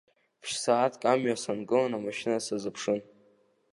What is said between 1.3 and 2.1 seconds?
сангыланы